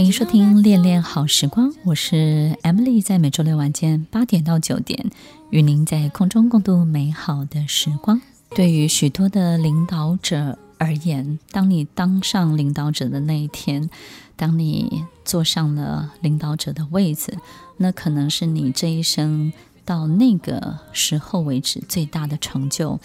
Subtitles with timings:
[0.00, 5.10] 欢迎收听《恋恋好时光》，我是 Emily，在每周六晚间八点到九点，
[5.50, 8.22] 与您在空中共度美好的时光。
[8.56, 13.90] 对于许多的领导者而言，当你当上领导者的那一天，
[14.36, 17.36] 当你坐上了领导者的位子，
[17.76, 19.52] 那可能是你这一生
[19.84, 22.98] 到那个时候为止最大的成就。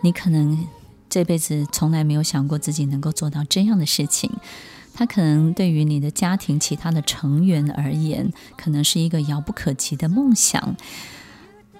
[0.00, 0.66] 你可能
[1.08, 4.32] 这辈子从来没有想过自己能够做到这样的事情。
[4.92, 10.76] 它可能对于你的家庭其他的成员而言，可能是一个遥不可及的梦想。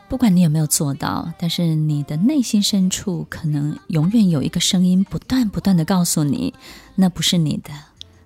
[0.09, 6.53] 不管你有没有做到，但是你的内心深处可能永远有一个声音，不断不断的告诉你，
[6.97, 7.71] 那不是你的，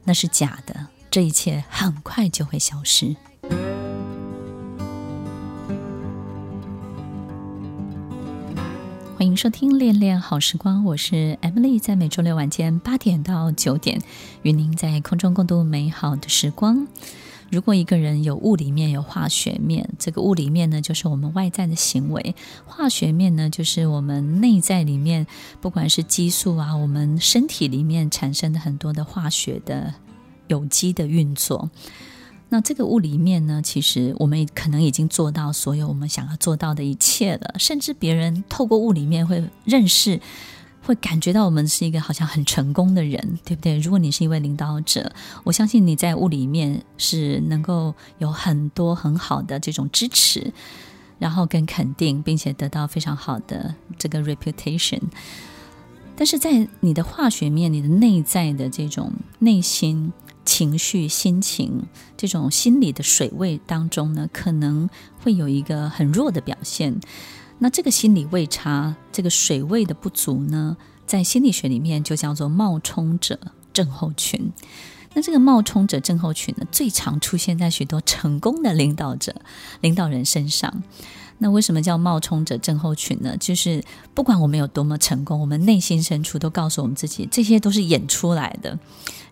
[0.04, 3.14] 那是假的，这一切很快就会消失。
[9.36, 14.00] 收听《恋恋好时光》，我是 Emily，在每周六晚间八点到九点，
[14.42, 16.86] 与您在空中共度美好的时光。
[17.50, 25.26] 如果一个人有物理面，有化学面，这个物理面呢，就是我们外在的行为；化学面呢，就是我们内在里面，
[25.60, 29.94] 不管是激素啊，我们身体里面产生的很多的化学的
[30.46, 31.70] 有机的运作。
[32.54, 40.20] 那这个物里面呢，其实我们可能已经做到所有我们想要做到的一切了，甚至别人透过物里面会认识。
[40.80, 43.76] 会感觉到我们是一个好像很成功的人，对不对？
[43.78, 45.10] 如果你是一位领导者，
[45.42, 50.52] 我相信你在物里面是能够有很多很好的这种支持，
[51.18, 55.00] 然后跟肯定，并且得到非常好的这个 reputation。
[56.16, 60.12] 但是在你的化学面，你的内在的这种内心
[60.44, 61.84] 情绪、心情
[62.16, 64.88] 这种心理的水位当中呢，可能
[65.22, 66.98] 会有一个很弱的表现。
[67.58, 73.38] 那这个心理位差，这个水位的不足呢，在心理学里面就叫做冒充者
[73.72, 74.52] 症候群。
[75.14, 79.34] 那这个冒充者症候群呢，最常出现在许多成功的领导者、
[79.80, 80.82] 领导人身上。
[81.38, 83.36] 那为什么叫冒充者症候群呢？
[83.38, 83.82] 就是
[84.14, 88.78] 不管我们有多么成功，我们内心深处都告诉我们自己，这些都是演出来的。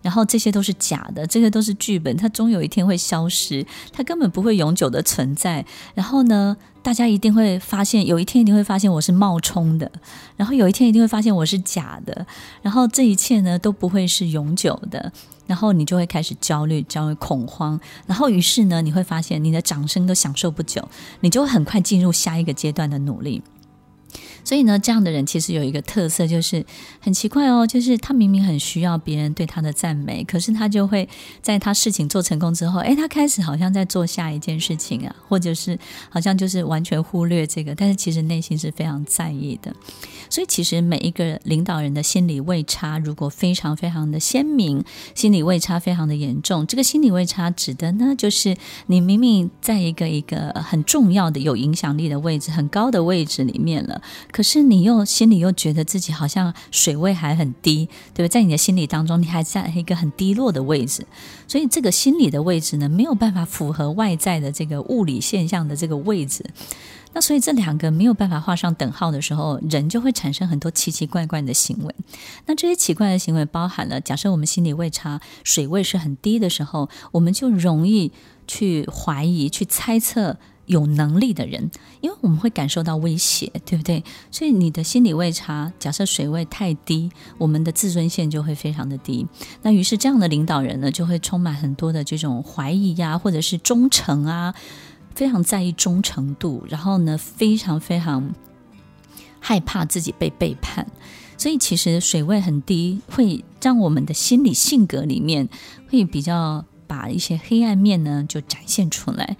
[0.01, 5.65] 然后这些都是假的，这些都是剧本，它终有一天会消失，它根本不会永久的存在。
[5.95, 9.89] 然后呢，大家一定会发现，有一天一定会发现我是冒充的，
[10.35, 12.27] 然后有一天一定会发现我是假的，
[12.61, 15.11] 然后这一切呢都不会是永久的。
[15.45, 17.77] 然后你就会开始焦虑、焦虑、恐慌，
[18.07, 20.87] 然后于是呢，你会发现你的掌声都享受不久，
[21.19, 23.41] 你就会很快进入下一个阶段的努力。
[24.43, 26.65] 所以呢，这样的人其实有一个特色，就是
[26.99, 31.07] 很奇怪哦，就是他明明很需要别人对他的赞美，可是他就会
[31.41, 35.77] 在他事情做成功之后，诶，他开始好像在做下一件事情啊，或者是
[36.09, 39.73] 好像就是完全忽略这个，但是其实内心是非常在意的。
[40.29, 44.83] 所以其实每一个领导人的心理位差，如果非常非常的鲜明，
[45.13, 54.01] 心理位差非常的严重，这个心理位差指的呢，就是你明明在一个一个很重要的、有影响力的位置、很高的位置里面了。
[54.33, 57.85] 可是你又心里又觉得自己好像水位还很低，
[58.15, 58.29] 对不对？
[58.29, 61.05] 在你的心理当中，你还在一个很低落的位置，
[61.47, 66.43] 所以这个心理的位置呢，没有办法符合外在的这个物理现象的这个位置。
[67.13, 71.93] 那所以这两个没有办法画上等号的时候，人就会产生很多奇奇怪怪的行为。
[72.47, 78.11] 那这些奇怪的行为包含了，假设我们心理位差水位是很低的时候，我们就容易
[78.47, 80.39] 去怀疑、去猜测。
[80.65, 81.69] 有能力的人，
[82.01, 84.03] 因为我们会感受到威胁，对不对？
[84.31, 89.27] 所以你的心理位差，假设水位太低，我们的自尊线就会非常的低。
[89.61, 94.53] 那于是这样的领导人呢，就会充满很多的这种怀疑呀，或者是忠诚啊，
[95.13, 98.33] 非常在意忠诚度，然后呢，非常非常
[99.39, 100.87] 害怕自己被背叛。
[101.37, 105.49] 所以其实水位很低，会让我们的心理性格里面
[105.89, 109.35] 会比较把一些黑暗面呢就展现出来。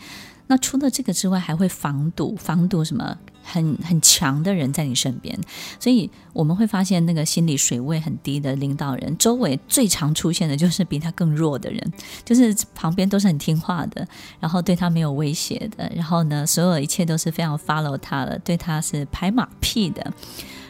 [0.47, 5.37] 那除了这个之外，还会防堵防堵什么很很强的人在你身边，
[5.79, 11.93] 所以我们会发现那个心理水位很低的领导人，周围最常出现的就是比他更弱的人，
[12.25, 14.07] 就是旁边都是很听话的，
[14.39, 20.13] 然后对他没有威胁的，然后呢，所有一切都是非常 follow 他的，对他是拍马屁的。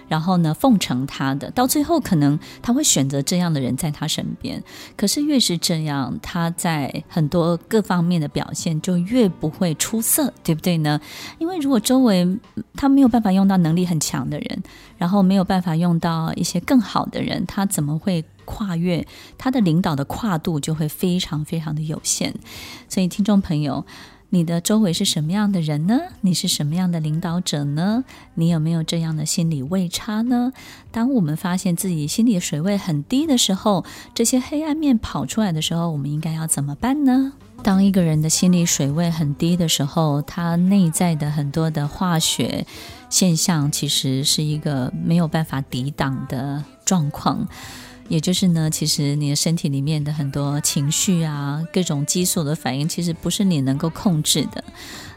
[0.07, 4.61] 然后呢，奉承他的，到最后可能他会选择这样的人在他身边。
[4.95, 10.99] 可是越是这样，他在很多各方面的表现就越不会出色，对不对呢？
[11.39, 12.27] 因为如果周围
[12.75, 14.63] 他没有办法用到能力很强的人，
[14.97, 19.05] 然后没有办法用到一些更好的人，他怎么会跨越？
[19.37, 22.33] 他的领导的跨度就会非常非常的有限。
[22.87, 23.85] 所以，听众朋友。
[24.33, 25.99] 你的周围是什么样的人呢？
[26.21, 28.03] 你是什么样的领导者呢？
[28.33, 30.51] 你有没有这样的心理位差呢？
[30.91, 33.85] 当我们发现自己心理水位很低的时候，
[34.15, 37.33] 这些黑暗面跑出来的时候，我们应该要怎么办呢？
[37.61, 42.65] 当一个人的心理水位很低的时候，他内在的很多的化学
[43.11, 47.47] 现象，其实是一个没有办法抵挡的状况。
[48.07, 54.63] 也就是呢，其实你的身体里面的很多情绪啊，各种激素的反应，其实不是你能够控制的。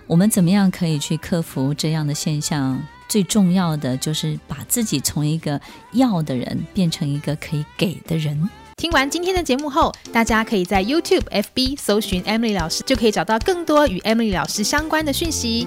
[0.07, 2.81] 我们怎么样可以去克服这样的现象？
[3.09, 5.61] 最重要的就是把自己从一个
[5.93, 8.49] 要的人变成一个可以给的人。
[8.77, 15.67] 听完今天的节目后，大家可以在 YouTube、FB 搜寻 Emily 老师，就可以找到更多与 Emily 老师相关的讯息。